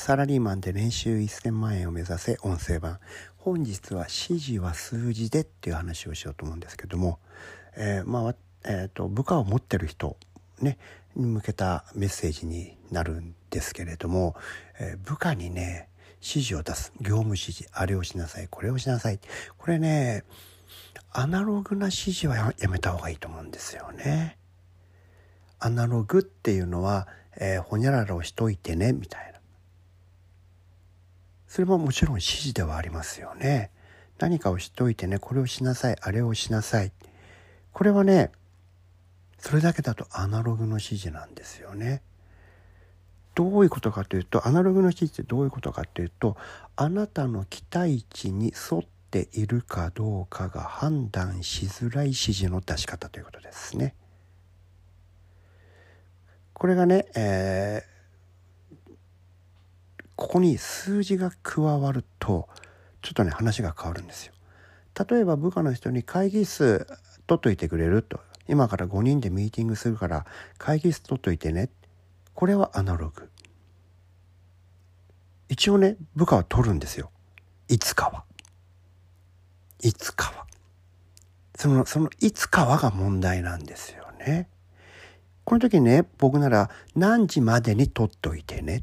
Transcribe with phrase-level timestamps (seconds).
[0.00, 3.00] サラリーマンで年収1000万円を目指せ音声版。
[3.36, 7.18] 本日は指示は数字でっていう話をしようと思うんですけども、
[7.76, 8.34] えー、まあ、
[8.64, 10.16] えーと、部下を持ってる人
[10.62, 10.78] ね
[11.14, 14.36] に向けたメッセージになるんですけれども、
[14.80, 16.94] えー、部下にね指示を出す。
[17.02, 18.48] 業務指示あれをしなさい。
[18.48, 19.20] これをしなさい。
[19.58, 20.24] これね
[21.12, 24.38] アナログな指示はやめた方がいいと思うんですよね。
[25.58, 27.06] アナログっていうのは、
[27.36, 29.29] えー、ほにゃららをしといてねみたいな。
[31.50, 33.72] それももちろん指示ではありますよね。
[34.20, 36.92] 何かをしといてねこれをしなさいあれをしなさい。
[37.72, 38.30] これはね
[39.36, 42.02] それだけだとアナログの指示なんですよね。
[43.34, 46.36] どういうことかというとアナログの指示ってどういうことかというと
[46.76, 53.96] あなたの期待値に沿っているかどうかが判断しづらい指示の出し方ということですね。
[56.52, 57.99] これがね、えー、
[60.30, 62.48] ここに数字が加わると
[63.02, 64.32] ちょっとね話が変わるんですよ。
[65.10, 66.86] 例えば部下の人に会議室
[67.26, 68.20] 取っといてくれると。
[68.46, 70.24] 今から5人でミーティングするから
[70.56, 71.68] 会議室取っといてね。
[72.32, 73.28] これはアナログ。
[75.48, 77.10] 一応ね部下は取るんですよ。
[77.66, 78.22] いつかは。
[79.82, 80.46] いつかは。
[81.56, 84.48] そのそのいつかはが問題なんですよね。
[85.42, 88.76] この時ね、僕なら何時までに取っといてね。
[88.76, 88.82] っ。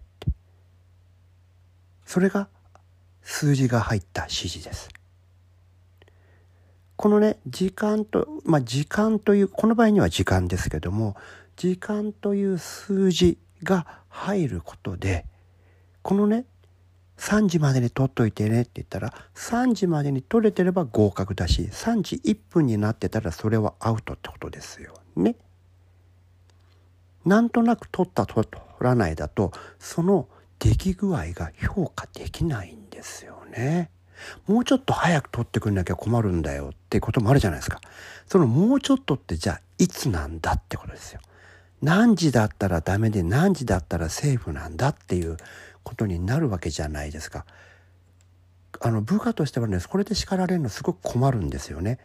[2.07, 2.47] それが
[3.21, 4.89] 数字が入った指示です。
[6.95, 11.15] このね、時間と、まあ時間という、この場合には時間ですけども、
[11.57, 15.25] 時間という数字が入ることで、
[16.01, 16.45] このね、
[17.17, 25.35] 3時までに取っといてねって言ったら、3時までに取れてれば合格だし、3時1分になってたらそれはアウトってことですよね。
[27.25, 28.47] なんとなく取った取
[28.79, 30.29] らないだとその
[30.59, 33.89] 出来具合が評価できないんですよね。
[34.47, 37.79] もうちょっと早く取ってくんなきゃ困るんだよってこともあるじゃないですか。
[38.25, 41.21] そのもうちょっとってじゃあいつなんだってことですよ。
[41.81, 45.37] 何時だったらダメで何時だったらセーフなんだっていう
[45.83, 47.45] ことになるわけじゃないですか。
[48.79, 51.99] あの部下としてはねこれで叱られるのすごく困るんですよね。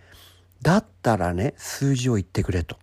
[0.61, 2.77] だったらね数字を言ってくれと。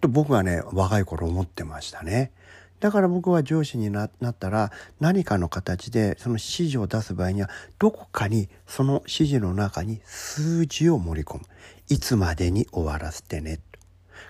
[0.00, 2.32] と僕はね若い頃思ってましたね。
[2.80, 11.44] だから僕は上司になったら何かの形でその指示を出す場合にはどこかにその指示の中に数字を盛り込む。
[11.88, 13.60] いつまでに終わらせてね。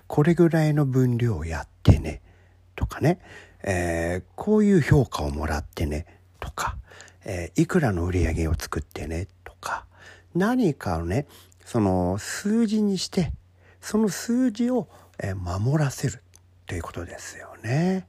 [0.07, 2.21] これぐらいの分量をやってね。
[2.75, 3.19] とかね、
[3.63, 6.05] えー、こういう評価をもらってね。
[6.39, 6.77] とか、
[7.25, 9.27] えー、いくらの売り上げを作ってね。
[9.43, 9.85] とか、
[10.33, 11.27] 何かをね、
[11.65, 13.33] その数字にして、
[13.81, 14.87] その数字を
[15.35, 16.23] 守らせる
[16.65, 18.07] ということですよね。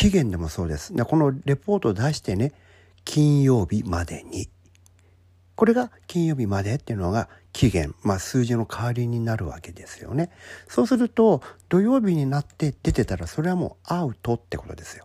[0.00, 0.94] 期限でもそうです。
[1.04, 2.54] このレポートを出してね、
[3.04, 4.48] 金曜日までに。
[5.56, 10.30] これが金曜日までっていうのが期限、まあ数字の代わりになるわけですよね。
[10.68, 15.04] そうすると土曜日になって出てたらそれはもうアウトってことですよ。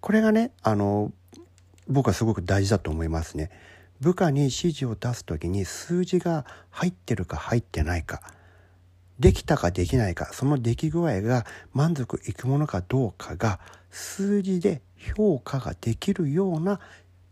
[0.00, 1.12] これがね、あの、
[1.86, 3.52] 僕はすごく大事だと思いますね。
[4.00, 8.20] 部下に指示を出す時に数字が入ってるか入ってないか。
[9.20, 13.60] できたかできないかその出来具合が満足いくものかどうかが
[13.90, 14.80] 数字で
[15.14, 16.80] 評価ができるような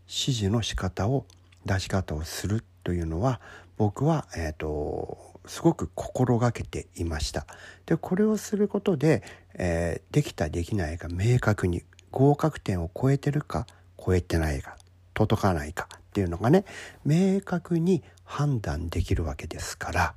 [0.07, 1.25] 指示の仕方を
[1.65, 3.41] 出し方をするというのは
[3.77, 7.45] 僕は、えーと、すごく心がけていました。
[7.85, 9.23] でこれをすることで、
[9.55, 13.65] えー、できたできないが明確に合格点を超えてるか
[14.03, 14.77] 超えてないか
[15.13, 16.65] 届かないかっていうのがね
[17.05, 20.13] 明確に判断できるわけですから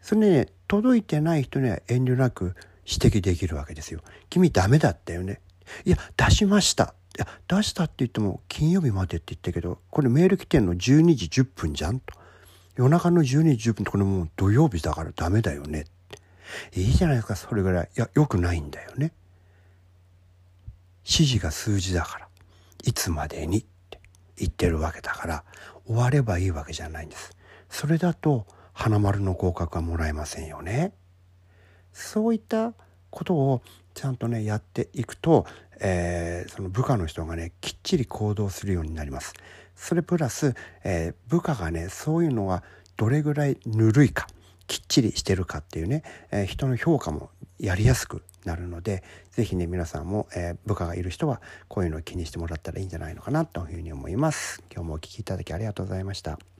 [0.00, 4.00] それね届いてない人には遠慮なく指摘できるわけですよ。
[4.28, 5.40] 君ダメだったよね。
[5.84, 6.94] いや出しました。
[7.16, 12.14] いや出したって言っても金曜日までって言ったけどこれメール来てんの12時10分じゃんと。
[12.74, 15.84] 夜中の12時10分ってこれもう土曜日だからダメだよね。
[16.74, 17.88] いいじゃないですかそれぐらい。
[17.96, 19.12] いやよくないんだよね。
[21.04, 22.28] 指示が数字だから
[22.82, 24.00] いつまでにって
[24.38, 25.44] 言ってるわけだから
[25.86, 27.30] 終わればいいわけじゃないんです。
[27.68, 30.92] それだと花丸の合格はもらえませんよね。
[31.92, 32.74] そういった
[33.08, 33.62] ことを
[33.94, 35.46] ちゃんとねやっていくと、
[35.80, 39.32] えー、その部下の人がねきっちり行動するようになります。
[39.76, 42.62] それプラス、えー、部下がねそういうのが
[42.96, 44.26] どれぐらいぬるいか
[44.66, 54.62] きっちりしてるかっていうね、えー、人の評価もやりやすくなるので是非ね皆さんも、えー、部下がいる人はこういうのを気にしてもらったらいいんじゃないのかなというふうに思います。
[54.72, 56.53] 今日もお聴きいただきありがとうございました。